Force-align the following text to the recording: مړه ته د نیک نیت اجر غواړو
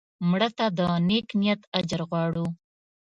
مړه 0.29 0.49
ته 0.57 0.65
د 0.77 0.79
نیک 1.07 1.27
نیت 1.39 1.61
اجر 1.79 2.01
غواړو 2.09 2.45